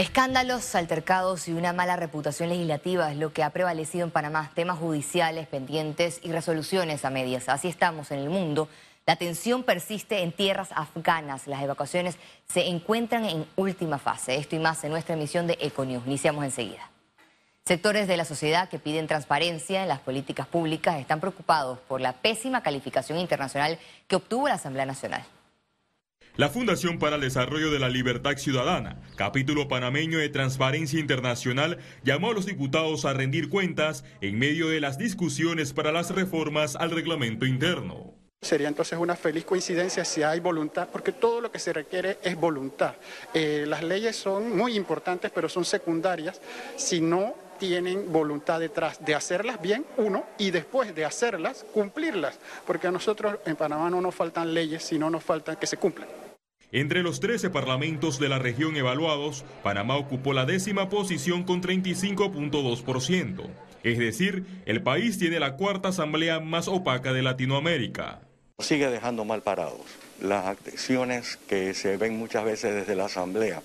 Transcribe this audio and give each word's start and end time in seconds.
Escándalos, 0.00 0.74
altercados 0.76 1.46
y 1.46 1.52
una 1.52 1.74
mala 1.74 1.94
reputación 1.94 2.48
legislativa 2.48 3.12
es 3.12 3.18
lo 3.18 3.34
que 3.34 3.42
ha 3.42 3.50
prevalecido 3.50 4.02
en 4.02 4.10
Panamá. 4.10 4.50
Temas 4.54 4.78
judiciales 4.78 5.46
pendientes 5.46 6.20
y 6.22 6.32
resoluciones 6.32 7.04
a 7.04 7.10
medias. 7.10 7.50
Así 7.50 7.68
estamos 7.68 8.10
en 8.10 8.20
el 8.20 8.30
mundo. 8.30 8.66
La 9.04 9.16
tensión 9.16 9.62
persiste 9.62 10.22
en 10.22 10.32
tierras 10.32 10.70
afganas. 10.72 11.46
Las 11.46 11.62
evacuaciones 11.62 12.16
se 12.48 12.66
encuentran 12.68 13.26
en 13.26 13.44
última 13.56 13.98
fase. 13.98 14.36
Esto 14.36 14.56
y 14.56 14.58
más 14.58 14.82
en 14.84 14.90
nuestra 14.92 15.16
emisión 15.16 15.46
de 15.46 15.58
Econews. 15.60 16.06
Iniciamos 16.06 16.46
enseguida. 16.46 16.90
Sectores 17.66 18.08
de 18.08 18.16
la 18.16 18.24
sociedad 18.24 18.70
que 18.70 18.78
piden 18.78 19.06
transparencia 19.06 19.82
en 19.82 19.88
las 19.88 20.00
políticas 20.00 20.46
públicas 20.46 20.98
están 20.98 21.20
preocupados 21.20 21.78
por 21.80 22.00
la 22.00 22.14
pésima 22.14 22.62
calificación 22.62 23.18
internacional 23.18 23.78
que 24.08 24.16
obtuvo 24.16 24.48
la 24.48 24.54
Asamblea 24.54 24.86
Nacional. 24.86 25.26
La 26.36 26.48
Fundación 26.48 26.98
para 26.98 27.16
el 27.16 27.22
Desarrollo 27.22 27.70
de 27.70 27.80
la 27.80 27.88
Libertad 27.88 28.36
Ciudadana, 28.36 29.00
capítulo 29.16 29.66
panameño 29.66 30.18
de 30.18 30.28
Transparencia 30.28 31.00
Internacional, 31.00 31.78
llamó 32.04 32.30
a 32.30 32.34
los 32.34 32.46
diputados 32.46 33.04
a 33.04 33.12
rendir 33.12 33.48
cuentas 33.48 34.04
en 34.20 34.38
medio 34.38 34.68
de 34.68 34.80
las 34.80 34.96
discusiones 34.96 35.72
para 35.72 35.90
las 35.90 36.10
reformas 36.10 36.76
al 36.76 36.92
reglamento 36.92 37.46
interno. 37.46 38.14
Sería 38.40 38.68
entonces 38.68 38.98
una 38.98 39.16
feliz 39.16 39.44
coincidencia 39.44 40.04
si 40.04 40.22
hay 40.22 40.40
voluntad, 40.40 40.88
porque 40.90 41.12
todo 41.12 41.40
lo 41.42 41.50
que 41.50 41.58
se 41.58 41.72
requiere 41.72 42.18
es 42.22 42.36
voluntad. 42.36 42.94
Eh, 43.34 43.64
las 43.66 43.82
leyes 43.82 44.16
son 44.16 44.56
muy 44.56 44.76
importantes, 44.76 45.30
pero 45.34 45.48
son 45.48 45.64
secundarias 45.64 46.40
si 46.76 47.00
no 47.02 47.34
tienen 47.60 48.10
voluntad 48.10 48.58
detrás 48.58 49.04
de 49.04 49.14
hacerlas 49.14 49.62
bien, 49.62 49.84
uno, 49.98 50.24
y 50.38 50.50
después 50.50 50.92
de 50.94 51.04
hacerlas, 51.04 51.64
cumplirlas, 51.72 52.40
porque 52.66 52.88
a 52.88 52.90
nosotros 52.90 53.36
en 53.46 53.54
Panamá 53.54 53.88
no 53.88 54.00
nos 54.00 54.14
faltan 54.14 54.52
leyes, 54.52 54.82
sino 54.82 55.08
nos 55.08 55.22
faltan 55.22 55.54
que 55.54 55.68
se 55.68 55.76
cumplan. 55.76 56.08
Entre 56.72 57.02
los 57.02 57.20
13 57.20 57.50
parlamentos 57.50 58.18
de 58.18 58.28
la 58.28 58.38
región 58.38 58.76
evaluados, 58.76 59.44
Panamá 59.62 59.96
ocupó 59.96 60.32
la 60.32 60.46
décima 60.46 60.88
posición 60.88 61.44
con 61.44 61.62
35.2%. 61.62 63.46
Es 63.82 63.98
decir, 63.98 64.44
el 64.66 64.82
país 64.82 65.18
tiene 65.18 65.40
la 65.40 65.56
cuarta 65.56 65.88
asamblea 65.88 66.40
más 66.40 66.68
opaca 66.68 67.12
de 67.12 67.22
Latinoamérica. 67.22 68.20
Sigue 68.58 68.88
dejando 68.88 69.24
mal 69.24 69.42
parados 69.42 69.80
las 70.20 70.46
acciones 70.46 71.38
que 71.48 71.74
se 71.74 71.96
ven 71.96 72.18
muchas 72.18 72.44
veces 72.44 72.74
desde 72.74 72.94
la 72.94 73.06
asamblea, 73.06 73.62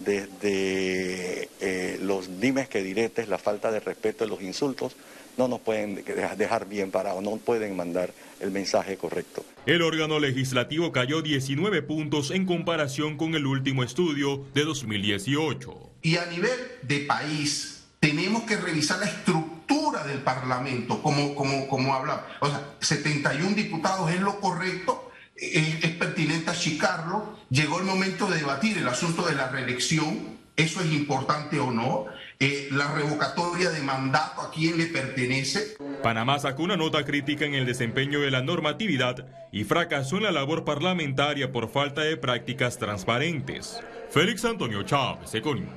desde 0.00 1.48
eh, 1.60 1.98
los 2.02 2.40
dimes 2.40 2.68
que 2.68 2.82
diretes, 2.82 3.28
la 3.28 3.38
falta 3.38 3.70
de 3.70 3.80
respeto, 3.80 4.26
los 4.26 4.42
insultos, 4.42 4.96
no 5.36 5.48
nos 5.48 5.60
pueden 5.60 6.04
dejar 6.04 6.68
bien 6.68 6.90
parados, 6.90 7.22
no 7.22 7.36
pueden 7.36 7.76
mandar 7.76 8.12
el 8.40 8.50
mensaje 8.50 8.96
correcto. 8.96 9.44
El 9.66 9.82
órgano 9.82 10.18
legislativo 10.18 10.92
cayó 10.92 11.22
19 11.22 11.82
puntos 11.82 12.30
en 12.30 12.46
comparación 12.46 13.16
con 13.16 13.34
el 13.34 13.46
último 13.46 13.82
estudio 13.84 14.44
de 14.54 14.64
2018. 14.64 15.90
Y 16.02 16.16
a 16.16 16.26
nivel 16.26 16.58
de 16.82 17.00
país, 17.00 17.84
tenemos 18.00 18.42
que 18.44 18.56
revisar 18.56 18.98
la 18.98 19.06
estructura 19.06 20.04
del 20.04 20.18
Parlamento, 20.18 21.02
como, 21.02 21.34
como, 21.34 21.68
como 21.68 21.94
habla. 21.94 22.26
O 22.40 22.48
sea, 22.48 22.74
71 22.80 23.54
diputados 23.54 24.10
es 24.10 24.20
lo 24.20 24.40
correcto, 24.40 25.09
es, 25.40 25.84
es 25.84 25.90
pertinente 25.92 26.50
achicarlo. 26.50 27.38
Llegó 27.48 27.78
el 27.78 27.84
momento 27.84 28.26
de 28.26 28.38
debatir 28.38 28.78
el 28.78 28.88
asunto 28.88 29.26
de 29.26 29.34
la 29.34 29.48
reelección, 29.48 30.38
eso 30.56 30.80
es 30.80 30.92
importante 30.92 31.58
o 31.58 31.70
no. 31.70 32.06
Eh, 32.38 32.68
la 32.70 32.92
revocatoria 32.92 33.70
de 33.70 33.80
mandato 33.80 34.40
a 34.40 34.50
quién 34.50 34.78
le 34.78 34.86
pertenece. 34.86 35.76
Panamá 36.02 36.38
sacó 36.38 36.62
una 36.62 36.76
nota 36.76 37.04
crítica 37.04 37.44
en 37.44 37.54
el 37.54 37.66
desempeño 37.66 38.20
de 38.20 38.30
la 38.30 38.42
normatividad 38.42 39.26
y 39.52 39.64
fracasó 39.64 40.16
en 40.16 40.22
la 40.22 40.32
labor 40.32 40.64
parlamentaria 40.64 41.52
por 41.52 41.70
falta 41.70 42.00
de 42.00 42.16
prácticas 42.16 42.78
transparentes. 42.78 43.80
Félix 44.10 44.44
Antonio 44.44 44.82
Chávez, 44.82 45.34
Econius. 45.34 45.68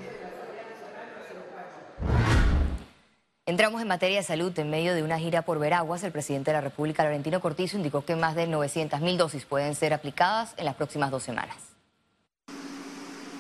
Entramos 3.46 3.82
en 3.82 3.90
materia 3.90 4.20
de 4.20 4.24
salud. 4.24 4.58
En 4.58 4.70
medio 4.70 4.96
de 4.96 5.04
una 5.04 5.20
gira 5.20 5.42
por 5.42 5.60
Veraguas, 5.60 6.02
el 6.04 6.14
presidente 6.14 6.52
de 6.52 6.56
la 6.56 6.62
República, 6.62 7.04
Laurentino 7.04 7.42
Cortizo, 7.42 7.76
indicó 7.76 8.06
que 8.06 8.16
más 8.16 8.36
de 8.36 8.48
900.000 8.48 9.18
dosis 9.18 9.44
pueden 9.44 9.76
ser 9.76 9.94
aplicadas 9.94 10.54
en 10.56 10.64
las 10.64 10.76
próximas 10.76 11.12
dos 11.12 11.24
semanas. 11.24 11.58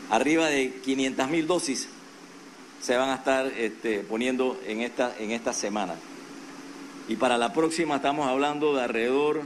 Arriba 0.10 0.48
de 0.48 0.74
500.000 0.84 1.46
dosis 1.46 1.88
se 2.82 2.98
van 2.98 3.12
a 3.12 3.16
estar 3.16 3.48
este, 3.48 4.00
poniendo 4.00 4.60
en 4.68 4.82
esta, 4.82 5.16
en 5.20 5.32
esta 5.32 5.54
semana. 5.54 5.96
Y 7.08 7.16
para 7.16 7.38
la 7.38 7.54
próxima 7.54 7.96
estamos 7.96 8.28
hablando 8.28 8.76
de 8.76 8.84
alrededor 8.84 9.44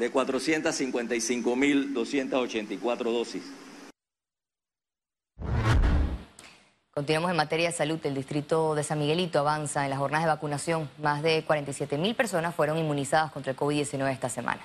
de 0.00 0.12
455.284 0.12 3.04
dosis. 3.04 3.44
Continuamos 6.94 7.32
en 7.32 7.36
materia 7.36 7.70
de 7.70 7.76
salud. 7.76 7.98
El 8.04 8.14
distrito 8.14 8.76
de 8.76 8.84
San 8.84 9.00
Miguelito 9.00 9.40
avanza 9.40 9.82
en 9.82 9.90
las 9.90 9.98
jornadas 9.98 10.26
de 10.26 10.30
vacunación. 10.30 10.88
Más 11.02 11.24
de 11.24 11.44
47.000 11.44 12.14
personas 12.14 12.54
fueron 12.54 12.78
inmunizadas 12.78 13.32
contra 13.32 13.50
el 13.50 13.58
COVID-19 13.58 14.12
esta 14.12 14.28
semana. 14.28 14.60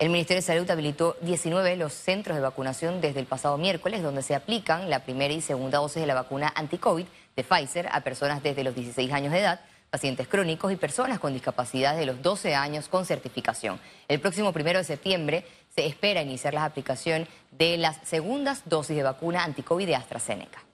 El 0.00 0.10
Ministerio 0.10 0.40
de 0.40 0.46
Salud 0.46 0.68
habilitó 0.68 1.16
19 1.20 1.76
los 1.76 1.92
centros 1.92 2.36
de 2.36 2.42
vacunación 2.42 3.00
desde 3.00 3.20
el 3.20 3.26
pasado 3.26 3.58
miércoles, 3.58 4.02
donde 4.02 4.22
se 4.22 4.34
aplican 4.34 4.90
la 4.90 5.04
primera 5.04 5.32
y 5.32 5.40
segunda 5.40 5.78
dosis 5.78 6.00
de 6.00 6.08
la 6.08 6.14
vacuna 6.14 6.52
anti-COVID 6.56 7.06
de 7.36 7.44
Pfizer 7.44 7.88
a 7.92 8.00
personas 8.00 8.42
desde 8.42 8.64
los 8.64 8.74
16 8.74 9.12
años 9.12 9.32
de 9.32 9.38
edad, 9.38 9.60
pacientes 9.88 10.26
crónicos 10.26 10.72
y 10.72 10.76
personas 10.76 11.20
con 11.20 11.32
discapacidad 11.32 11.96
de 11.96 12.06
los 12.06 12.22
12 12.22 12.56
años 12.56 12.88
con 12.88 13.06
certificación. 13.06 13.78
El 14.08 14.18
próximo 14.18 14.52
primero 14.52 14.80
de 14.80 14.84
septiembre 14.84 15.46
se 15.72 15.86
espera 15.86 16.22
iniciar 16.22 16.54
la 16.54 16.64
aplicación 16.64 17.28
de 17.52 17.76
las 17.76 17.98
segundas 18.02 18.62
dosis 18.64 18.96
de 18.96 19.04
vacuna 19.04 19.44
anti-COVID 19.44 19.86
de 19.86 19.94
AstraZeneca. 19.94 20.71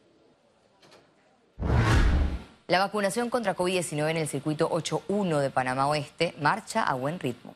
La 2.69 2.81
vacunación 2.81 3.31
contra 3.31 3.57
COVID-19 3.57 4.11
en 4.11 4.19
el 4.19 4.29
circuito 4.29 4.69
8.1 4.69 5.39
de 5.39 5.49
Panamá 5.49 5.89
Oeste 5.89 6.35
marcha 6.39 6.83
a 6.83 6.93
buen 6.93 7.19
ritmo. 7.19 7.55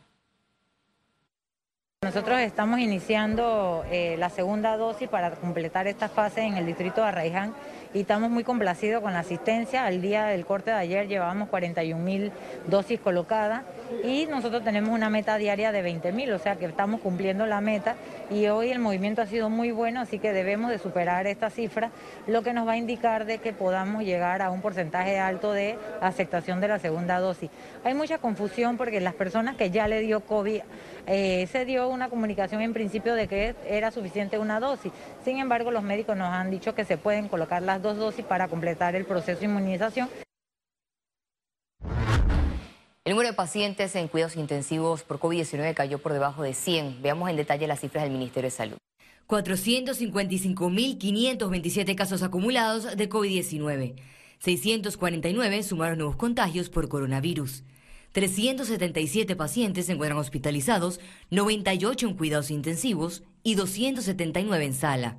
Nosotros 2.01 2.41
estamos 2.41 2.81
iniciando 2.81 3.85
eh, 3.91 4.17
la 4.19 4.31
segunda 4.31 4.75
dosis 4.79 5.11
para 5.11 5.33
completar 5.33 5.87
esta 5.87 6.09
fase 6.09 6.41
en 6.41 6.57
el 6.57 6.65
distrito 6.65 7.03
de 7.03 7.09
Arraiján 7.09 7.55
y 7.95 8.01
estamos 8.01 8.31
muy 8.31 8.45
complacidos 8.45 9.03
con 9.03 9.13
la 9.13 9.21
asistencia. 9.21 9.85
Al 9.85 10.01
día 10.01 10.27
del 10.27 10.47
corte 10.47 10.71
de 10.71 10.77
ayer 10.77 11.09
llevábamos 11.09 11.49
41 11.49 12.03
mil 12.03 12.33
dosis 12.67 13.01
colocadas 13.01 13.63
y 14.03 14.27
nosotros 14.27 14.65
tenemos 14.65 14.91
una 14.91 15.11
meta 15.11 15.37
diaria 15.37 15.73
de 15.73 15.83
20 15.83 16.13
mil, 16.13 16.33
o 16.33 16.39
sea 16.39 16.57
que 16.57 16.65
estamos 16.67 17.01
cumpliendo 17.01 17.47
la 17.47 17.61
meta 17.61 17.97
y 18.31 18.47
hoy 18.47 18.71
el 18.71 18.79
movimiento 18.79 19.21
ha 19.23 19.27
sido 19.27 19.51
muy 19.51 19.71
bueno, 19.73 20.01
así 20.01 20.19
que 20.19 20.33
debemos 20.33 20.71
de 20.71 20.79
superar 20.79 21.27
esta 21.27 21.51
cifra, 21.51 21.91
lo 22.27 22.43
que 22.43 22.53
nos 22.53 22.67
va 22.67 22.73
a 22.73 22.77
indicar 22.77 23.27
de 23.27 23.39
que 23.39 23.53
podamos 23.53 24.05
llegar 24.05 24.41
a 24.41 24.51
un 24.51 24.63
porcentaje 24.63 25.19
alto 25.19 25.53
de 25.53 25.79
aceptación 26.01 26.61
de 26.61 26.69
la 26.69 26.79
segunda 26.79 27.19
dosis. 27.21 27.51
Hay 27.85 27.95
mucha 27.95 28.19
confusión 28.19 28.77
porque 28.77 29.01
las 29.01 29.15
personas 29.15 29.57
que 29.57 29.71
ya 29.71 29.87
le 29.89 30.01
dio 30.01 30.21
COVID 30.21 30.63
eh, 31.07 31.49
se 31.51 31.65
dio 31.65 31.89
una 31.89 32.09
comunicación 32.09 32.63
en 32.63 32.73
principio 32.73 33.15
de 33.15 33.27
que 33.27 33.55
era 33.69 33.91
suficiente 33.91 34.39
una 34.39 34.61
dosis. 34.61 34.93
Sin 35.25 35.39
embargo, 35.39 35.71
los 35.71 35.83
médicos 35.83 36.17
nos 36.17 36.29
han 36.29 36.51
dicho 36.51 36.75
que 36.75 36.85
se 36.85 36.97
pueden 36.97 37.29
colocar 37.29 37.61
las 37.63 37.82
dos 37.83 37.99
dosis 37.99 38.25
para 38.25 38.49
completar 38.49 38.95
el 38.95 39.05
proceso 39.05 39.41
de 39.41 39.47
inmunización. 39.47 40.09
El 43.05 43.15
número 43.15 43.31
de 43.31 43.35
pacientes 43.35 43.97
en 43.97 44.07
cuidados 44.07 44.37
intensivos 44.37 45.03
por 45.03 45.19
COVID-19 45.19 45.75
cayó 45.75 45.99
por 45.99 46.13
debajo 46.13 46.45
de 46.45 46.55
100. 46.55 47.03
Veamos 47.03 47.29
en 47.29 47.35
detalle 47.37 47.67
las 47.67 47.81
cifras 47.81 48.05
del 48.05 48.13
Ministerio 48.13 48.47
de 48.47 48.57
Salud. 48.57 48.77
455.527 49.27 51.97
casos 51.97 52.23
acumulados 52.23 52.97
de 52.97 53.09
COVID-19. 53.09 53.97
649 54.39 55.63
sumaron 55.63 55.99
nuevos 55.99 56.17
contagios 56.17 56.69
por 56.69 56.89
coronavirus. 56.89 57.63
377 58.13 59.37
pacientes 59.37 59.87
se 59.87 59.93
encuentran 59.93 60.19
hospitalizados, 60.19 61.01
98 61.31 62.09
en 62.09 62.15
cuidados 62.15 62.51
intensivos 62.51 63.23
y 63.43 63.55
279 63.55 64.65
en 64.65 64.75
sala. 64.75 65.19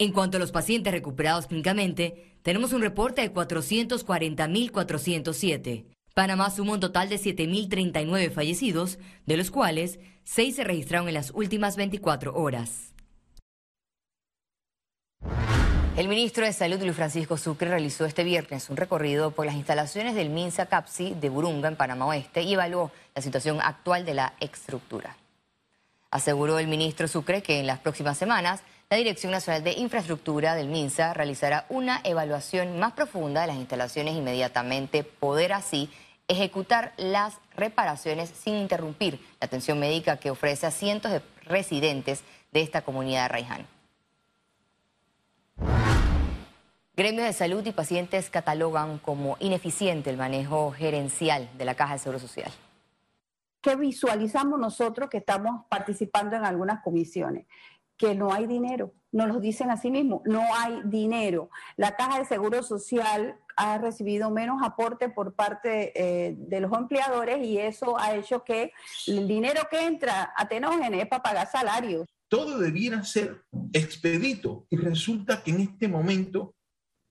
En 0.00 0.12
cuanto 0.12 0.38
a 0.38 0.40
los 0.40 0.50
pacientes 0.50 0.92
recuperados 0.94 1.46
clínicamente, 1.46 2.34
tenemos 2.42 2.72
un 2.72 2.80
reporte 2.80 3.20
de 3.20 3.34
440.407. 3.34 5.84
Panamá 6.14 6.50
suma 6.50 6.72
un 6.72 6.80
total 6.80 7.10
de 7.10 7.16
7.039 7.16 8.30
fallecidos, 8.30 8.98
de 9.26 9.36
los 9.36 9.50
cuales 9.50 9.98
6 10.24 10.56
se 10.56 10.64
registraron 10.64 11.08
en 11.08 11.14
las 11.14 11.32
últimas 11.32 11.76
24 11.76 12.34
horas. 12.34 12.94
El 15.98 16.08
ministro 16.08 16.46
de 16.46 16.54
Salud, 16.54 16.80
Luis 16.80 16.96
Francisco 16.96 17.36
Sucre, 17.36 17.68
realizó 17.68 18.06
este 18.06 18.24
viernes 18.24 18.70
un 18.70 18.78
recorrido 18.78 19.32
por 19.32 19.44
las 19.44 19.54
instalaciones 19.54 20.14
del 20.14 20.30
MINSA 20.30 20.64
CAPSI 20.64 21.16
de 21.20 21.28
Burunga, 21.28 21.68
en 21.68 21.76
Panamá 21.76 22.06
Oeste, 22.06 22.40
y 22.40 22.54
evaluó 22.54 22.90
la 23.14 23.20
situación 23.20 23.60
actual 23.60 24.06
de 24.06 24.14
la 24.14 24.32
estructura. 24.40 25.14
Aseguró 26.10 26.58
el 26.58 26.66
ministro 26.66 27.06
Sucre 27.06 27.42
que 27.42 27.60
en 27.60 27.66
las 27.66 27.78
próximas 27.78 28.18
semanas 28.18 28.62
la 28.88 28.96
Dirección 28.96 29.30
Nacional 29.30 29.62
de 29.62 29.74
Infraestructura 29.74 30.56
del 30.56 30.66
MINSA 30.66 31.14
realizará 31.14 31.66
una 31.68 32.00
evaluación 32.02 32.80
más 32.80 32.94
profunda 32.94 33.42
de 33.42 33.46
las 33.46 33.56
instalaciones 33.56 34.16
inmediatamente 34.16 35.04
poder 35.04 35.52
así 35.52 35.88
ejecutar 36.26 36.92
las 36.96 37.38
reparaciones 37.56 38.28
sin 38.30 38.56
interrumpir 38.56 39.20
la 39.40 39.46
atención 39.46 39.78
médica 39.78 40.16
que 40.16 40.30
ofrece 40.30 40.66
a 40.66 40.72
cientos 40.72 41.12
de 41.12 41.22
residentes 41.44 42.24
de 42.50 42.62
esta 42.62 42.82
comunidad 42.82 43.22
de 43.22 43.28
Raiján. 43.28 43.66
Gremios 46.96 47.24
de 47.24 47.32
salud 47.32 47.64
y 47.64 47.72
pacientes 47.72 48.30
catalogan 48.30 48.98
como 48.98 49.36
ineficiente 49.38 50.10
el 50.10 50.16
manejo 50.16 50.72
gerencial 50.72 51.48
de 51.56 51.64
la 51.64 51.76
Caja 51.76 51.94
de 51.94 51.98
Seguro 52.00 52.18
Social. 52.18 52.50
¿Qué 53.60 53.76
visualizamos 53.76 54.58
nosotros 54.58 55.10
que 55.10 55.18
estamos 55.18 55.66
participando 55.68 56.36
en 56.36 56.44
algunas 56.44 56.82
comisiones? 56.82 57.46
Que 57.96 58.14
no 58.14 58.32
hay 58.32 58.46
dinero, 58.46 58.94
nos 59.12 59.28
lo 59.28 59.40
dicen 59.40 59.70
así 59.70 59.90
mismo, 59.90 60.22
no 60.24 60.42
hay 60.54 60.80
dinero. 60.84 61.50
La 61.76 61.96
Caja 61.96 62.18
de 62.18 62.24
Seguro 62.24 62.62
Social 62.62 63.38
ha 63.56 63.76
recibido 63.76 64.30
menos 64.30 64.62
aporte 64.62 65.10
por 65.10 65.34
parte 65.34 65.92
eh, 65.94 66.34
de 66.38 66.60
los 66.60 66.72
empleadores 66.72 67.44
y 67.44 67.58
eso 67.58 67.98
ha 67.98 68.14
hecho 68.14 68.42
que 68.44 68.72
el 69.06 69.28
dinero 69.28 69.62
que 69.70 69.84
entra 69.84 70.32
a 70.34 70.48
Tenógenes 70.48 71.02
es 71.02 71.08
para 71.08 71.22
pagar 71.22 71.50
salarios. 71.50 72.06
Todo 72.28 72.58
debiera 72.58 73.02
ser 73.04 73.42
expedito 73.74 74.66
y 74.70 74.76
resulta 74.76 75.42
que 75.42 75.50
en 75.50 75.60
este 75.60 75.88
momento 75.88 76.54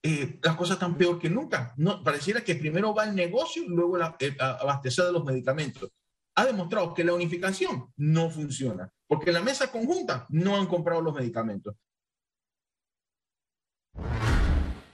eh, 0.01 0.39
las 0.41 0.55
cosas 0.55 0.75
están 0.75 0.97
peor 0.97 1.19
que 1.19 1.29
nunca. 1.29 1.73
No, 1.77 2.03
pareciera 2.03 2.41
que 2.41 2.55
primero 2.55 2.95
va 2.95 3.03
el 3.03 3.15
negocio 3.15 3.63
y 3.63 3.67
luego 3.67 3.97
la, 3.97 4.17
abastecer 4.39 5.05
de 5.05 5.11
los 5.11 5.25
medicamentos. 5.25 5.91
Ha 6.39 6.45
demostrado 6.45 6.93
que 6.93 7.03
la 7.03 7.11
unificación 7.11 7.91
no 7.97 8.29
funciona, 8.29 8.89
porque 9.07 9.31
en 9.31 9.33
la 9.33 9.41
mesa 9.41 9.69
conjunta 9.69 10.25
no 10.29 10.55
han 10.55 10.67
comprado 10.67 11.01
los 11.01 11.13
medicamentos. 11.13 11.75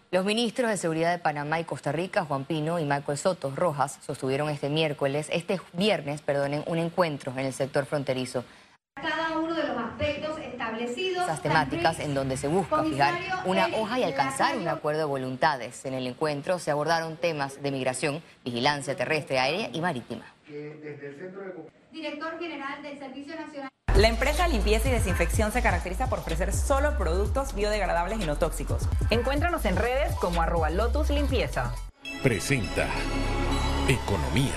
Los 0.09 0.25
ministros 0.25 0.71
de 0.71 0.77
Seguridad 0.77 1.11
de 1.11 1.19
Panamá 1.19 1.59
y 1.59 1.63
Costa 1.63 1.91
Rica, 1.91 2.25
Juan 2.25 2.45
Pino 2.45 2.79
y 2.79 2.85
Michael 2.85 3.19
Soto 3.19 3.51
Rojas, 3.55 3.99
sostuvieron 4.03 4.49
este 4.49 4.69
miércoles, 4.69 5.27
este 5.31 5.61
viernes, 5.73 6.23
perdonen, 6.23 6.63
un 6.65 6.79
encuentro 6.79 7.31
en 7.33 7.45
el 7.45 7.53
sector 7.53 7.85
fronterizo. 7.85 8.43
Cada 8.95 9.37
uno 9.37 9.53
de 9.53 9.67
los 9.67 9.77
aspectos 9.77 10.39
establecidos. 10.39 11.25
Esas 11.25 11.43
temáticas 11.43 11.99
en 11.99 12.15
donde 12.15 12.37
se 12.37 12.47
busca 12.47 12.83
fijar 12.83 13.13
una 13.45 13.67
hoja 13.67 13.99
y 13.99 14.03
alcanzar 14.03 14.57
un 14.57 14.67
acuerdo 14.67 15.01
de 15.01 15.05
voluntades. 15.05 15.85
En 15.85 15.93
el 15.93 16.07
encuentro 16.07 16.57
se 16.57 16.71
abordaron 16.71 17.17
temas 17.17 17.61
de 17.61 17.69
migración, 17.69 18.23
vigilancia 18.43 18.95
terrestre, 18.95 19.37
aérea 19.37 19.69
y 19.71 19.79
marítima. 19.79 20.34
Director 21.91 22.39
General 22.39 22.83
del 22.83 22.99
Servicio 22.99 23.35
Nacional. 23.35 23.69
La 23.95 24.09
empresa 24.09 24.47
Limpieza 24.47 24.89
y 24.89 24.91
Desinfección 24.91 25.51
se 25.51 25.61
caracteriza 25.61 26.09
por 26.09 26.19
ofrecer 26.19 26.51
solo 26.51 26.97
productos 26.97 27.55
biodegradables 27.55 28.19
y 28.19 28.25
no 28.25 28.37
tóxicos. 28.37 28.89
Encuéntranos 29.09 29.63
en 29.65 29.77
redes 29.77 30.13
como 30.15 30.41
arroba 30.41 30.69
Lotus 30.69 31.09
Limpieza. 31.09 31.73
Presenta 32.21 32.87
Economía. 33.87 34.51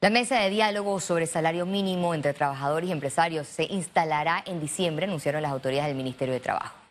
La 0.00 0.10
mesa 0.10 0.40
de 0.40 0.50
diálogo 0.50 1.00
sobre 1.00 1.26
salario 1.26 1.66
mínimo 1.66 2.14
entre 2.14 2.34
trabajadores 2.34 2.88
y 2.88 2.92
empresarios 2.92 3.46
se 3.46 3.64
instalará 3.64 4.42
en 4.44 4.60
diciembre, 4.60 5.06
anunciaron 5.06 5.42
las 5.42 5.52
autoridades 5.52 5.88
del 5.88 5.96
Ministerio 5.96 6.34
de 6.34 6.40
Trabajo. 6.40 6.85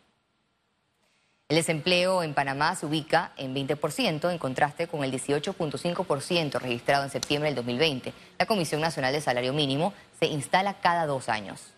El 1.48 1.58
desempleo 1.58 2.24
en 2.24 2.34
Panamá 2.34 2.74
se 2.74 2.86
ubica 2.86 3.30
en 3.36 3.54
20%, 3.54 4.32
en 4.32 4.38
contraste 4.38 4.88
con 4.88 5.04
el 5.04 5.12
18.5% 5.12 6.58
registrado 6.58 7.04
en 7.04 7.10
septiembre 7.10 7.50
del 7.50 7.54
2020. 7.54 8.12
La 8.36 8.46
Comisión 8.46 8.80
Nacional 8.80 9.12
de 9.12 9.20
Salario 9.20 9.52
Mínimo 9.52 9.94
se 10.18 10.26
instala 10.26 10.80
cada 10.80 11.06
dos 11.06 11.28
años. 11.28 11.72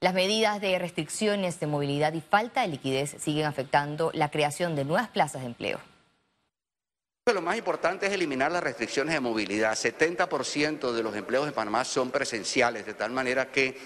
Las 0.00 0.14
medidas 0.14 0.58
de 0.62 0.78
restricciones 0.78 1.60
de 1.60 1.66
movilidad 1.66 2.14
y 2.14 2.22
falta 2.22 2.62
de 2.62 2.68
liquidez 2.68 3.16
siguen 3.18 3.44
afectando 3.44 4.10
la 4.14 4.30
creación 4.30 4.74
de 4.74 4.86
nuevas 4.86 5.08
plazas 5.08 5.42
de 5.42 5.48
empleo. 5.48 5.80
Lo 7.26 7.42
más 7.42 7.58
importante 7.58 8.06
es 8.06 8.12
eliminar 8.12 8.50
las 8.50 8.62
restricciones 8.62 9.12
de 9.12 9.20
movilidad. 9.20 9.74
70% 9.74 10.92
de 10.92 11.02
los 11.02 11.14
empleos 11.14 11.46
en 11.46 11.52
Panamá 11.52 11.84
son 11.84 12.10
presenciales, 12.10 12.86
de 12.86 12.94
tal 12.94 13.10
manera 13.10 13.52
que 13.52 13.76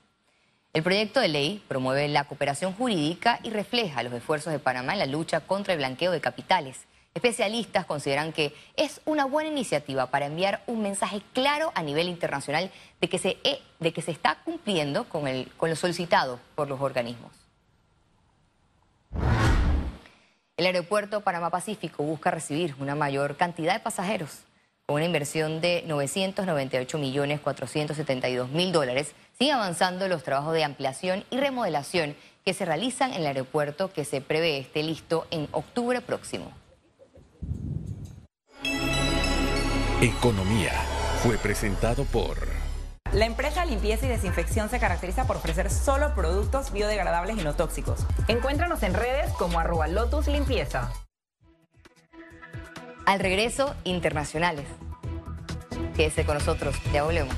El 0.75 0.83
proyecto 0.83 1.21
de 1.21 1.29
ley 1.29 1.63
promueve 1.69 2.05
la 2.09 2.25
cooperación 2.25 2.73
jurídica 2.73 3.39
y 3.43 3.49
refleja 3.49 4.03
los 4.03 4.11
esfuerzos 4.11 4.51
de 4.51 4.59
Panamá 4.59 4.91
en 4.91 4.99
la 4.99 5.05
lucha 5.05 5.39
contra 5.39 5.71
el 5.71 5.79
blanqueo 5.79 6.11
de 6.11 6.19
capitales. 6.19 6.81
Especialistas 7.13 7.85
consideran 7.85 8.33
que 8.33 8.53
es 8.75 8.99
una 9.05 9.23
buena 9.23 9.49
iniciativa 9.49 10.07
para 10.07 10.25
enviar 10.25 10.63
un 10.67 10.81
mensaje 10.81 11.21
claro 11.31 11.71
a 11.75 11.81
nivel 11.81 12.09
internacional 12.09 12.71
de 12.99 13.07
que 13.07 13.17
se, 13.19 13.37
eh, 13.45 13.61
de 13.79 13.93
que 13.93 14.01
se 14.01 14.11
está 14.11 14.39
cumpliendo 14.43 15.07
con, 15.07 15.29
el, 15.29 15.49
con 15.55 15.69
lo 15.69 15.77
solicitado 15.77 16.41
por 16.55 16.67
los 16.67 16.81
organismos. 16.81 17.31
El 20.57 20.65
aeropuerto 20.65 21.21
Panamá 21.21 21.51
Pacífico 21.51 22.03
busca 22.03 22.31
recibir 22.31 22.75
una 22.79 22.95
mayor 22.95 23.37
cantidad 23.37 23.75
de 23.75 23.79
pasajeros. 23.79 24.43
Con 24.87 24.97
una 24.97 25.05
inversión 25.05 25.61
de 25.61 25.83
998 25.87 26.99
millones 26.99 27.39
472 27.39 28.51
mil 28.51 28.71
dólares, 28.71 29.15
sigue 29.35 29.51
avanzando 29.51 30.07
los 30.07 30.21
trabajos 30.21 30.53
de 30.53 30.63
ampliación 30.63 31.23
y 31.31 31.37
remodelación 31.37 32.15
que 32.45 32.53
se 32.53 32.65
realizan 32.65 33.11
en 33.11 33.21
el 33.21 33.25
aeropuerto 33.25 33.91
que 33.91 34.05
se 34.05 34.21
prevé 34.21 34.59
esté 34.59 34.83
listo 34.83 35.25
en 35.31 35.47
octubre 35.53 36.01
próximo. 36.01 36.51
Economía 40.01 40.73
fue 41.23 41.39
presentado 41.39 42.03
por... 42.05 42.47
La 43.11 43.25
empresa 43.25 43.65
Limpieza 43.65 44.05
y 44.05 44.09
Desinfección 44.09 44.69
se 44.69 44.79
caracteriza 44.79 45.25
por 45.25 45.37
ofrecer 45.37 45.71
solo 45.71 46.13
productos 46.13 46.71
biodegradables 46.71 47.39
y 47.39 47.43
no 47.43 47.55
tóxicos. 47.55 48.05
Encuéntranos 48.27 48.83
en 48.83 48.93
redes 48.93 49.31
como 49.31 49.59
arroba 49.59 49.87
Lotus 49.87 50.27
Limpieza. 50.27 50.91
Al 53.05 53.19
regreso, 53.19 53.75
internacionales. 53.83 54.65
Quédese 55.95 56.25
con 56.25 56.35
nosotros, 56.35 56.75
ya 56.93 57.03
volvemos. 57.03 57.33